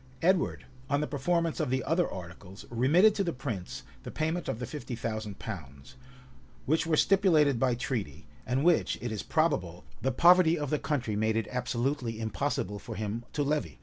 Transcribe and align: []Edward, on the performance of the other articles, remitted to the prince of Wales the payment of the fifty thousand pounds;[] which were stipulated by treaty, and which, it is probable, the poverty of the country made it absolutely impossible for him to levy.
[]Edward, 0.20 0.66
on 0.90 1.00
the 1.00 1.06
performance 1.06 1.58
of 1.58 1.70
the 1.70 1.82
other 1.84 2.06
articles, 2.12 2.66
remitted 2.68 3.14
to 3.14 3.24
the 3.24 3.32
prince 3.32 3.80
of 3.80 3.86
Wales 3.86 3.92
the 4.02 4.10
payment 4.10 4.46
of 4.48 4.58
the 4.58 4.66
fifty 4.66 4.94
thousand 4.94 5.38
pounds;[] 5.38 5.94
which 6.66 6.86
were 6.86 6.94
stipulated 6.94 7.58
by 7.58 7.74
treaty, 7.74 8.26
and 8.46 8.64
which, 8.64 8.98
it 9.00 9.10
is 9.10 9.22
probable, 9.22 9.86
the 10.02 10.12
poverty 10.12 10.58
of 10.58 10.68
the 10.68 10.78
country 10.78 11.16
made 11.16 11.36
it 11.38 11.48
absolutely 11.50 12.20
impossible 12.20 12.78
for 12.78 12.96
him 12.96 13.24
to 13.32 13.42
levy. 13.42 13.78